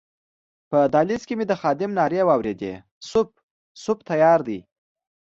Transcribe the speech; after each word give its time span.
په 0.69 0.79
دهلېز 0.93 1.23
کې 1.27 1.33
مې 1.37 1.45
د 1.47 1.53
خادم 1.61 1.91
نارې 1.99 2.21
واورېدې 2.25 2.73
سوپ، 3.09 3.29
سوپ 3.83 3.99
تیار 4.09 4.39
دی. 4.47 4.59